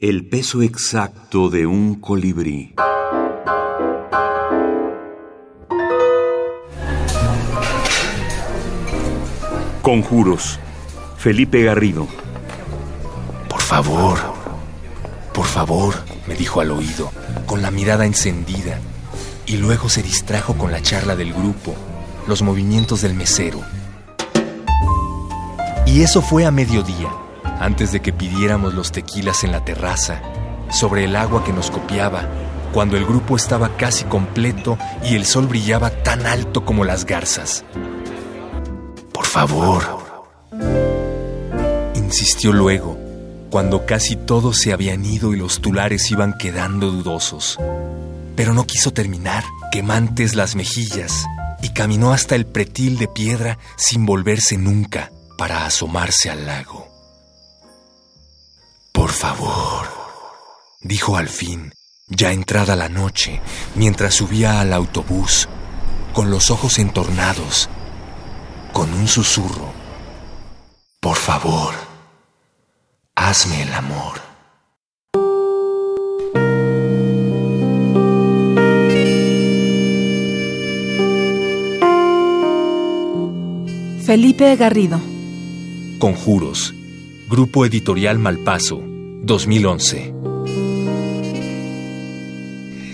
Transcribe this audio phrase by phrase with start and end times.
[0.00, 2.72] El peso exacto de un colibrí.
[9.82, 10.60] Conjuros.
[11.16, 12.06] Felipe Garrido.
[13.48, 14.20] Por favor,
[15.34, 15.96] por favor,
[16.28, 17.10] me dijo al oído,
[17.46, 18.78] con la mirada encendida,
[19.46, 21.74] y luego se distrajo con la charla del grupo,
[22.28, 23.62] los movimientos del mesero.
[25.86, 27.08] Y eso fue a mediodía,
[27.60, 30.22] antes de que pidiéramos los tequilas en la terraza,
[30.70, 32.28] sobre el agua que nos copiaba,
[32.72, 37.64] cuando el grupo estaba casi completo y el sol brillaba tan alto como las garzas.
[39.12, 39.82] Por favor,
[41.94, 42.98] insistió luego,
[43.50, 47.58] cuando casi todos se habían ido y los tulares iban quedando dudosos.
[48.36, 51.26] Pero no quiso terminar, quemantes las mejillas,
[51.62, 56.97] y caminó hasta el pretil de piedra sin volverse nunca para asomarse al lago.
[59.08, 59.88] Por favor,
[60.82, 61.72] dijo al fin,
[62.08, 63.40] ya entrada la noche,
[63.74, 65.48] mientras subía al autobús,
[66.12, 67.70] con los ojos entornados,
[68.74, 69.72] con un susurro.
[71.00, 71.72] Por favor,
[73.14, 74.20] hazme el amor.
[84.04, 85.00] Felipe Garrido.
[85.98, 86.74] Conjuros.
[87.28, 88.82] Grupo Editorial Malpaso,
[89.22, 90.14] 2011.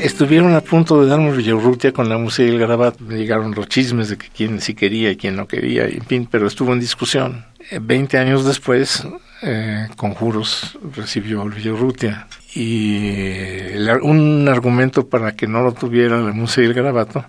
[0.00, 3.02] Estuvieron a punto de darme Villarrutia con la música y el garabato.
[3.04, 6.28] Me llegaron los chismes de que quién sí quería y quién no quería, en fin,
[6.30, 7.46] pero estuvo en discusión.
[7.70, 9.06] Eh, veinte años después,
[9.42, 12.26] eh, Conjuros recibió el Villarrutia.
[12.54, 13.72] Y
[14.02, 17.24] un argumento para que no lo tuviera la música y el garabato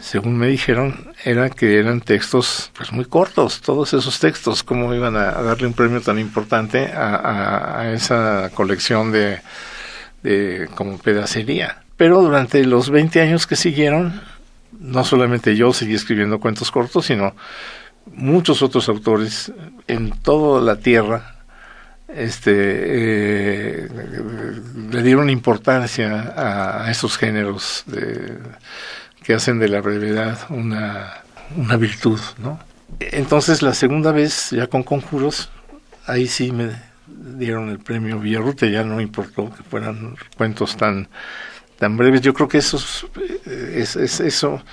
[0.00, 5.16] según me dijeron, era que eran textos pues muy cortos, todos esos textos, cómo iban
[5.16, 9.40] a, darle un premio tan importante a, esa colección de,
[10.74, 11.82] como pedacería.
[11.96, 14.20] Pero durante los 20 años que siguieron,
[14.78, 17.34] no solamente yo seguí escribiendo cuentos cortos, sino
[18.06, 19.52] muchos otros autores
[19.86, 21.38] en toda la tierra
[22.08, 22.52] este
[23.84, 23.88] eh,
[24.90, 28.38] le dieron importancia a esos géneros de
[29.28, 31.22] que hacen de la brevedad una,
[31.54, 32.58] una virtud, ¿no?
[32.98, 35.50] Entonces la segunda vez, ya con conjuros,
[36.06, 36.70] ahí sí me
[37.06, 41.08] dieron el premio Villarruta, ya no importó que fueran cuentos tan,
[41.78, 42.22] tan breves.
[42.22, 43.06] Yo creo que esos,
[43.44, 44.64] eh, es, eso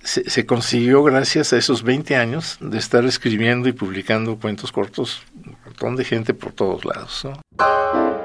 [0.00, 5.22] se, se, consiguió gracias a esos 20 años de estar escribiendo y publicando cuentos cortos,
[5.44, 7.24] un montón de gente por todos lados.
[7.24, 8.17] ¿no?